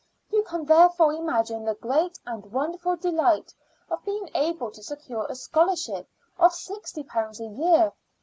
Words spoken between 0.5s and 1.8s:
therefore imagine the